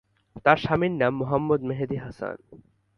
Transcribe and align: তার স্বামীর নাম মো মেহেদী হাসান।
তার 0.45 0.57
স্বামীর 0.57 0.93
নাম 1.01 1.13
মো 1.19 1.55
মেহেদী 1.69 1.97
হাসান। 1.97 2.37